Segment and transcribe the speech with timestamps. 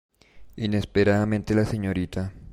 [0.55, 2.33] Inesperadamente la Srta.